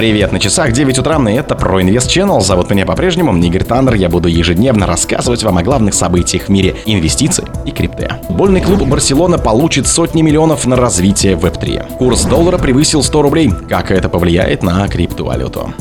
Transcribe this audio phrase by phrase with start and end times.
[0.00, 2.40] Привет, на часах 9 утра, и это ProInvest Channel.
[2.40, 3.96] Зовут меня по-прежнему Игорь Таннер.
[3.96, 8.08] Я буду ежедневно рассказывать вам о главных событиях в мире инвестиций и крипты.
[8.26, 11.98] Футбольный клуб Барселона получит сотни миллионов на развитие Web3.
[11.98, 13.52] Курс доллара превысил 100 рублей.
[13.68, 15.74] Как это повлияет на криптовалюту?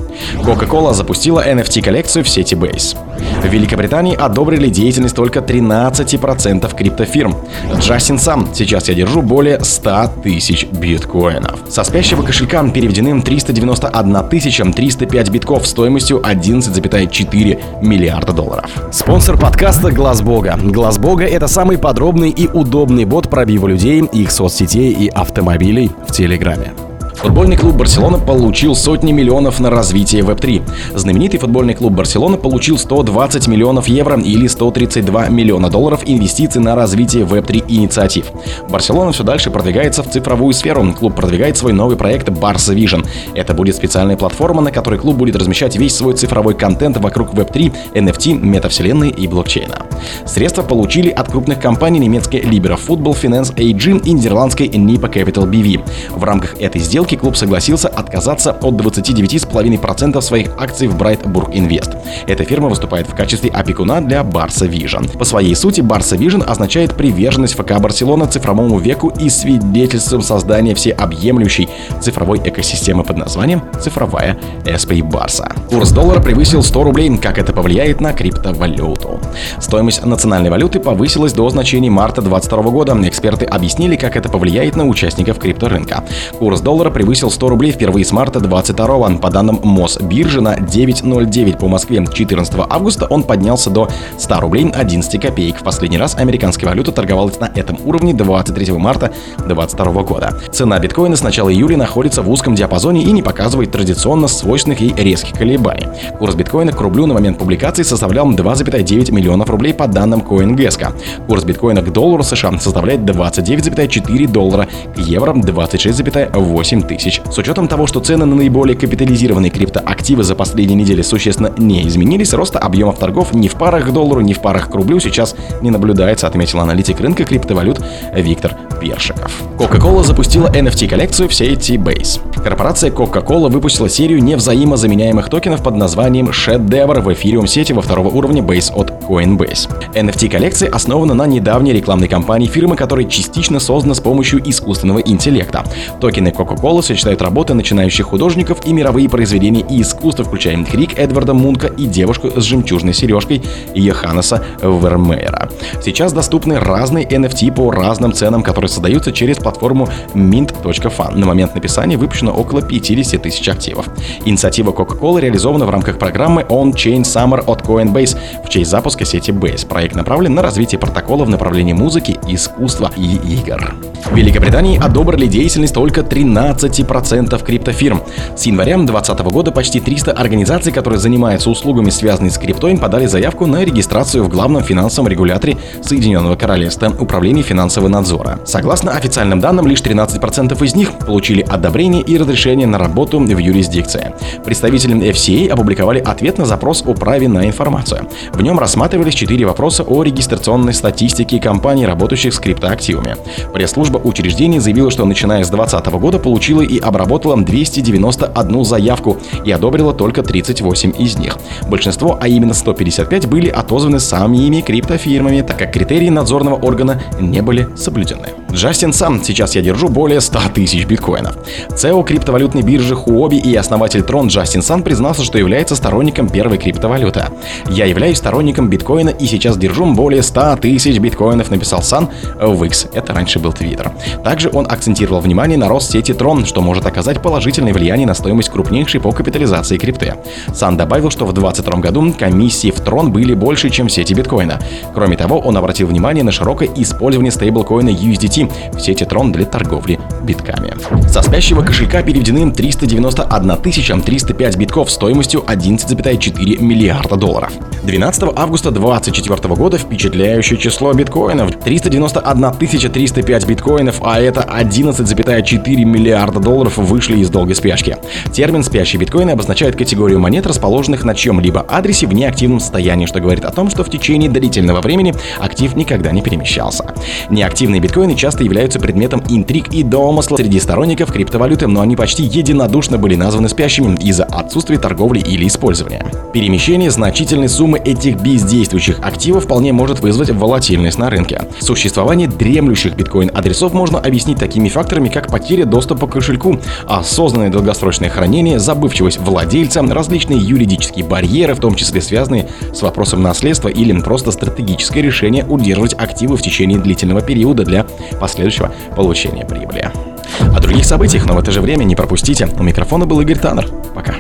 [0.43, 2.97] Coca-Cola запустила NFT-коллекцию в сети Base.
[3.41, 7.35] В Великобритании одобрили деятельность только 13% криптофирм.
[7.79, 8.49] Джастин сам.
[8.53, 11.59] Сейчас я держу более 100 тысяч биткоинов.
[11.69, 18.69] Со спящего кошелька переведены 391 305 битков стоимостью 11,4 миллиарда долларов.
[18.91, 20.57] Спонсор подкаста Глаз Бога.
[20.61, 26.11] Глаз Бога это самый подробный и удобный бот пробива людей, их соцсетей и автомобилей в
[26.11, 26.73] Телеграме.
[27.19, 30.97] Футбольный клуб Барселона получил сотни миллионов на развитие Web3.
[30.97, 37.25] Знаменитый футбольный клуб Барселона получил 120 миллионов евро или 132 миллиона долларов инвестиций на развитие
[37.25, 38.27] Web3 инициатив.
[38.69, 40.93] Барселона все дальше продвигается в цифровую сферу.
[40.97, 43.05] Клуб продвигает свой новый проект Barca Vision.
[43.35, 47.95] Это будет специальная платформа, на которой клуб будет размещать весь свой цифровой контент вокруг Web3,
[47.95, 49.87] NFT, метавселенной и блокчейна.
[50.25, 55.83] Средства получили от крупных компаний немецкой Libera Football Finance AG и нидерландской Nipa Capital BV.
[56.15, 61.91] В рамках этой сделки сделки клуб согласился отказаться от 29,5% своих акций в Брайтбург Инвест.
[62.27, 65.17] Эта фирма выступает в качестве опекуна для Барса Vision.
[65.17, 71.67] По своей сути, Барса Vision означает приверженность ФК Барселона цифровому веку и свидетельством создания всеобъемлющей
[71.99, 75.51] цифровой экосистемы под названием «Цифровая SP Барса».
[75.69, 77.17] Курс доллара превысил 100 рублей.
[77.17, 79.19] Как это повлияет на криптовалюту?
[79.59, 82.97] Стоимость национальной валюты повысилась до значений марта 2022 года.
[83.07, 86.03] Эксперты объяснили, как это повлияет на участников крипторынка.
[86.37, 91.69] Курс доллара превысил 100 рублей впервые с марта 22 По данным Мосбиржи на 9.09 по
[91.69, 95.61] Москве 14 августа он поднялся до 100 рублей 11 копеек.
[95.61, 100.33] В последний раз американская валюта торговалась на этом уровне 23 марта 2022 года.
[100.51, 104.93] Цена биткоина с начала июля находится в узком диапазоне и не показывает традиционно свойственных и
[104.93, 105.87] резких колебаний.
[106.17, 110.91] Курс биткоина к рублю на момент публикации составлял 2,9 миллионов рублей по данным CoinGeska.
[111.27, 117.21] Курс биткоина к доллару США составляет 29,4 доллара, к евро 26,8 тысяч.
[117.31, 122.33] С учетом того, что цены на наиболее капитализированные криптоактивы за последние недели существенно не изменились,
[122.33, 125.69] роста объемов торгов ни в парах к доллару, ни в парах к рублю сейчас не
[125.69, 127.79] наблюдается, отметил аналитик рынка криптовалют
[128.15, 129.41] Виктор Першиков.
[129.57, 132.19] Coca-Cola запустила NFT-коллекцию в сети Base.
[132.41, 138.41] Корпорация Coca-Cola выпустила серию невзаимозаменяемых токенов под названием Шедевр в эфириум сети во второго уровня
[138.41, 139.69] Base от Coinbase.
[139.93, 145.63] NFT-коллекция основана на недавней рекламной кампании фирмы, которая частично создана с помощью искусственного интеллекта.
[145.99, 151.33] Токены Coca-Cola Wallace сочетают работы начинающих художников и мировые произведения и искусства, включая Крик Эдварда
[151.33, 153.41] Мунка и девушку с жемчужной сережкой
[153.75, 155.49] Йоханнеса Вермеера.
[155.83, 161.15] Сейчас доступны разные NFT по разным ценам, которые создаются через платформу mint.fan.
[161.15, 163.87] На момент написания выпущено около 50 тысяч активов.
[164.25, 169.67] Инициатива Coca-Cola реализована в рамках программы On-Chain Summer от Coinbase в честь запуска сети Base.
[169.67, 173.88] Проект направлен на развитие протокола в направлении музыки, искусства и игр.
[174.05, 178.03] В Великобритании одобрили деятельность только 13 20% криптофирм.
[178.35, 183.45] С января 2020 года почти 300 организаций, которые занимаются услугами, связанными с криптой, подали заявку
[183.45, 188.39] на регистрацию в главном финансовом регуляторе Соединенного Королевства Управления финансового надзора.
[188.45, 194.13] Согласно официальным данным, лишь 13% из них получили одобрение и разрешение на работу в юрисдикции.
[194.45, 198.07] Представители FCA опубликовали ответ на запрос о праве на информацию.
[198.33, 203.15] В нем рассматривались четыре вопроса о регистрационной статистике компаний, работающих с криптоактивами.
[203.53, 209.93] Пресс-служба учреждений заявила, что начиная с 2020 года получила и обработала 291 заявку и одобрила
[209.93, 211.37] только 38 из них.
[211.67, 217.67] Большинство, а именно 155, были отозваны самими криптофирмами, так как критерии надзорного органа не были
[217.75, 218.27] соблюдены.
[218.51, 221.35] Джастин сам, сейчас я держу более 100 тысяч биткоинов.
[221.75, 227.25] ЦЕО криптовалютной биржи Huobi и основатель Трон Джастин Сан признался, что является сторонником первой криптовалюты.
[227.69, 232.87] «Я являюсь сторонником биткоина и сейчас держу более 100 тысяч биткоинов», написал Сан в X.
[232.93, 233.91] Это раньше был Твиттер.
[234.23, 238.49] Также он акцентировал внимание на рост сети Трон, что может оказать положительное влияние на стоимость
[238.49, 240.15] крупнейшей по капитализации крипты.
[240.53, 244.59] Сан добавил, что в 2022 году комиссии в Трон были больше, чем сети биткоина.
[244.93, 249.99] Кроме того, он обратил внимание на широкое использование стейблкоина USDT в сети Трон для торговли
[250.23, 250.73] битками.
[251.09, 257.51] Со спящего кошелька переведены 391 305 битков стоимостью 11,4 миллиарда долларов.
[257.83, 261.51] 12 августа 2024 года впечатляющее число биткоинов.
[261.63, 267.97] 391 305 биткоинов, а это 11,4 миллиарда долларов вышли из долгой спячки.
[268.31, 273.45] Термин «спящий биткоин» обозначает категорию монет, расположенных на чем-либо адресе в неактивном состоянии, что говорит
[273.45, 276.93] о том, что в течение длительного времени актив никогда не перемещался.
[277.29, 282.21] Неактивные биткоины часто часто являются предметом интриг и домысла среди сторонников криптовалюты, но они почти
[282.21, 286.05] единодушно были названы спящими из-за отсутствия торговли или использования.
[286.31, 291.41] Перемещение значительной суммы этих бездействующих активов вполне может вызвать волатильность на рынке.
[291.59, 298.59] Существование дремлющих биткоин-адресов можно объяснить такими факторами, как потеря доступа к кошельку, осознанное долгосрочное хранение,
[298.59, 305.01] забывчивость владельца, различные юридические барьеры, в том числе связанные с вопросом наследства или просто стратегическое
[305.01, 307.87] решение удерживать активы в течение длительного периода для
[308.19, 309.91] последующего получения прибыли.
[310.39, 312.47] О других событиях, но в это же время не пропустите.
[312.59, 313.67] У микрофона был Игорь Таннер.
[313.95, 314.15] Пока.